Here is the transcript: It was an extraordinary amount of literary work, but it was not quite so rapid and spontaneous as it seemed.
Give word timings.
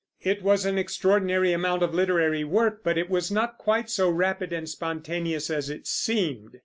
It 0.23 0.41
was 0.41 0.65
an 0.65 0.79
extraordinary 0.79 1.53
amount 1.53 1.83
of 1.83 1.93
literary 1.93 2.43
work, 2.43 2.81
but 2.83 2.97
it 2.97 3.07
was 3.07 3.29
not 3.29 3.59
quite 3.59 3.87
so 3.87 4.09
rapid 4.09 4.51
and 4.51 4.67
spontaneous 4.67 5.51
as 5.51 5.69
it 5.69 5.85
seemed. 5.85 6.57